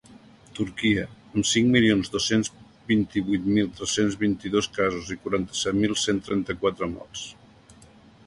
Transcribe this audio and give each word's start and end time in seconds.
Turquia, 0.59 1.01
amb 1.33 1.47
cinc 1.49 1.67
milions 1.73 2.07
dos-cents 2.13 2.47
vint-i-vuit 2.91 3.45
mil 3.57 3.69
tres-cents 3.81 4.17
vint-i-dos 4.23 4.69
casos 4.77 5.11
i 5.17 5.17
quaranta-set 5.27 5.77
mil 5.83 5.93
cent 6.05 6.23
trenta-quatre 6.29 6.89
morts. 6.95 7.27